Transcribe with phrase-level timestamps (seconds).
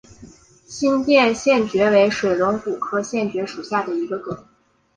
[0.65, 4.35] 新店线蕨为水龙骨科线蕨属下的一个种。